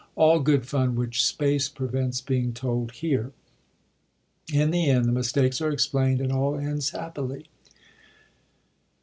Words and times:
all 0.15 0.39
good 0.39 0.65
fun 0.67 0.95
which 0.95 1.23
space 1.23 1.69
prevents 1.69 2.21
being 2.21 2.53
told 2.53 2.89
here. 2.91 3.33
In 4.51 4.71
the 4.71 4.89
end, 4.89 5.05
the 5.05 5.11
mistakes 5.11 5.61
are 5.61 5.69
explaind 5.71 6.19
and 6.19 6.31
all 6.33 6.57
ends 6.57 6.89
happUy. 6.89 7.45